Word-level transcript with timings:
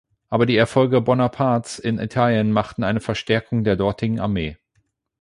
Aber 0.29 0.47
die 0.47 0.57
Erfolge 0.57 0.99
Bonapartes 0.99 1.77
in 1.77 1.99
Italien 1.99 2.51
machten 2.51 2.83
eine 2.83 3.01
Verstärkung 3.01 3.63
der 3.63 3.75
dortigen 3.75 4.19
Armee. 4.19 4.57